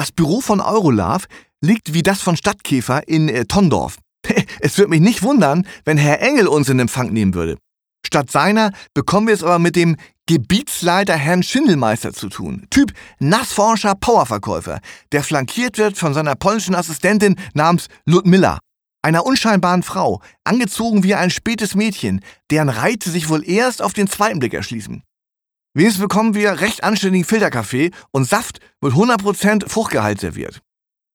[0.00, 1.26] Das Büro von Eurolave
[1.60, 3.98] liegt wie das von Stadtkäfer in äh, Tondorf.
[4.60, 7.58] Es würde mich nicht wundern, wenn Herr Engel uns in Empfang nehmen würde.
[8.06, 12.66] Statt seiner bekommen wir es aber mit dem Gebietsleiter Herrn Schindelmeister zu tun.
[12.70, 14.80] Typ Nassforscher Powerverkäufer,
[15.12, 18.58] der flankiert wird von seiner polnischen Assistentin namens Ludmilla.
[19.02, 24.08] Einer unscheinbaren Frau, angezogen wie ein spätes Mädchen, deren Reize sich wohl erst auf den
[24.08, 25.02] zweiten Blick erschließen.
[25.74, 30.60] Wenigstens bekommen wir recht anständigen Filterkaffee und Saft mit 100% Fruchtgehalt serviert.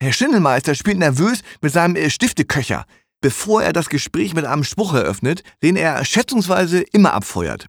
[0.00, 2.84] Herr Schindelmeister spielt nervös mit seinem äh, Stifteköcher,
[3.20, 7.66] bevor er das Gespräch mit einem Spruch eröffnet, den er schätzungsweise immer abfeuert.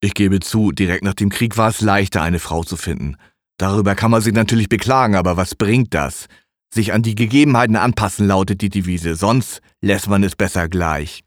[0.00, 3.16] Ich gebe zu, direkt nach dem Krieg war es leichter, eine Frau zu finden.
[3.58, 6.26] Darüber kann man sich natürlich beklagen, aber was bringt das?
[6.74, 11.22] Sich an die Gegebenheiten anpassen, lautet die Devise, sonst lässt man es besser gleich.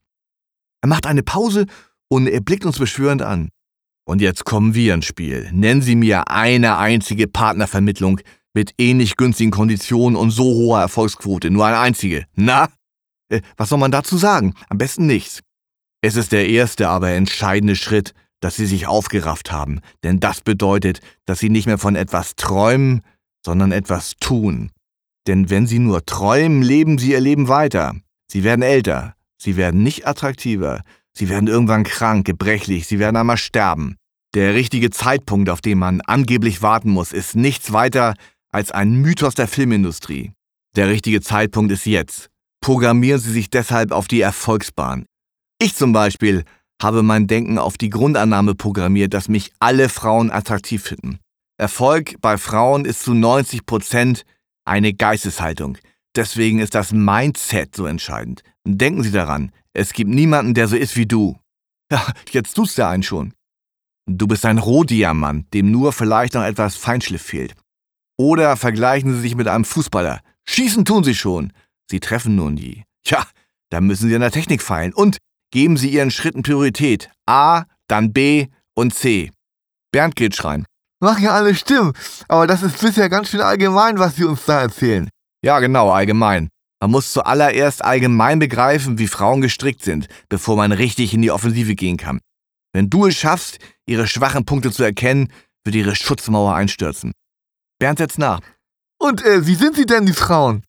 [0.82, 1.68] Er macht eine Pause
[2.10, 3.50] und er blickt uns beschwörend an.
[4.06, 5.50] Und jetzt kommen wir ins Spiel.
[5.52, 8.22] Nennen Sie mir eine einzige Partnervermittlung,
[8.56, 11.52] mit ähnlich günstigen Konditionen und so hoher Erfolgsquote.
[11.52, 12.26] Nur eine einzige.
[12.36, 12.70] Na?
[13.30, 14.56] Äh, was soll man dazu sagen?
[14.70, 15.42] Am besten nichts.
[16.02, 21.00] Es ist der erste, aber entscheidende Schritt, dass sie sich aufgerafft haben, denn das bedeutet,
[21.26, 23.02] dass sie nicht mehr von etwas träumen,
[23.44, 24.72] sondern etwas tun.
[25.28, 27.96] Denn wenn sie nur träumen, leben sie ihr Leben weiter.
[28.32, 30.82] Sie werden älter, sie werden nicht attraktiver,
[31.14, 33.96] sie werden irgendwann krank, gebrechlich, sie werden einmal sterben.
[34.36, 38.16] Der richtige Zeitpunkt, auf den man angeblich warten muss, ist nichts weiter
[38.52, 40.34] als ein Mythos der Filmindustrie.
[40.76, 42.30] Der richtige Zeitpunkt ist jetzt.
[42.60, 45.06] Programmieren Sie sich deshalb auf die Erfolgsbahn.
[45.58, 46.44] Ich zum Beispiel
[46.84, 51.20] habe mein Denken auf die Grundannahme programmiert, dass mich alle Frauen attraktiv finden.
[51.58, 54.26] Erfolg bei Frauen ist zu 90 Prozent
[54.66, 55.78] eine Geisteshaltung.
[56.14, 58.42] Deswegen ist das Mindset so entscheidend.
[58.68, 61.38] Denken Sie daran, es gibt niemanden, der so ist wie du.
[61.92, 63.35] Ja, jetzt tust du einen schon.
[64.08, 67.56] Du bist ein Rohdiamant, dem nur vielleicht noch etwas Feinschliff fehlt.
[68.18, 70.22] Oder vergleichen Sie sich mit einem Fußballer.
[70.46, 71.52] Schießen tun Sie schon.
[71.90, 72.84] Sie treffen nur nie.
[73.04, 73.26] Tja,
[73.70, 74.94] da müssen Sie an der Technik feilen.
[74.94, 75.18] Und
[75.52, 77.10] geben Sie Ihren Schritten Priorität.
[77.26, 79.32] A, dann B und C.
[79.92, 80.66] Bernd geht schreien.
[81.00, 81.94] Mag ja alles stimmen,
[82.28, 85.10] aber das ist bisher ganz schön allgemein, was Sie uns da erzählen.
[85.44, 86.50] Ja, genau, allgemein.
[86.80, 91.76] Man muss zuallererst allgemein begreifen, wie Frauen gestrickt sind, bevor man richtig in die Offensive
[91.76, 92.20] gehen kann.
[92.76, 95.32] Wenn du es schaffst, ihre schwachen Punkte zu erkennen,
[95.64, 97.14] wird ihre Schutzmauer einstürzen.
[97.80, 98.42] Bernd setzt nach.
[99.00, 100.66] Und äh, wie sind sie denn, die Frauen?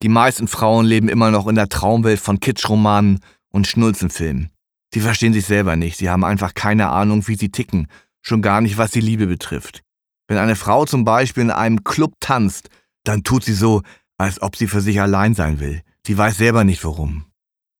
[0.00, 3.18] Die meisten Frauen leben immer noch in der Traumwelt von Kitschromanen
[3.48, 4.50] und Schnulzenfilmen.
[4.94, 7.88] Sie verstehen sich selber nicht, sie haben einfach keine Ahnung, wie sie ticken,
[8.22, 9.82] schon gar nicht, was die Liebe betrifft.
[10.28, 12.68] Wenn eine Frau zum Beispiel in einem Club tanzt,
[13.02, 13.82] dann tut sie so,
[14.18, 15.82] als ob sie für sich allein sein will.
[16.06, 17.24] Sie weiß selber nicht warum.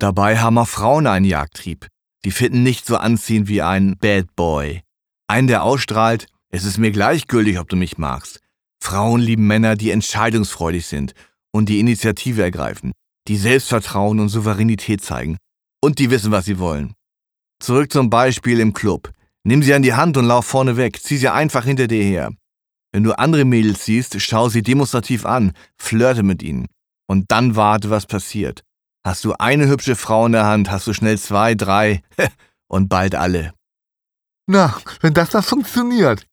[0.01, 1.87] Dabei haben auch Frauen einen Jagdtrieb.
[2.25, 4.83] Sie finden nicht so anziehend wie ein Bad Boy.
[5.27, 8.41] Einen, der ausstrahlt, es ist mir gleichgültig, ob du mich magst.
[8.83, 11.15] Frauen lieben Männer, die entscheidungsfreudig sind
[11.53, 12.93] und die Initiative ergreifen,
[13.29, 15.39] die Selbstvertrauen und Souveränität zeigen
[15.83, 16.95] und die wissen, was sie wollen.
[17.61, 19.13] Zurück zum Beispiel im Club.
[19.45, 22.33] Nimm sie an die Hand und lauf vorne weg, zieh sie einfach hinter dir her.
[22.93, 26.67] Wenn du andere Mädels siehst, schau sie demonstrativ an, flirte mit ihnen
[27.07, 28.63] und dann warte, was passiert.
[29.05, 32.03] Hast du eine hübsche Frau in der Hand, hast du schnell zwei, drei
[32.69, 33.55] und bald alle.
[34.47, 36.27] Na, wenn das das funktioniert.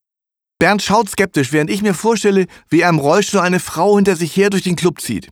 [0.60, 4.36] Bernd schaut skeptisch, während ich mir vorstelle, wie er im Rollstuhl eine Frau hinter sich
[4.36, 5.30] her durch den Club zieht.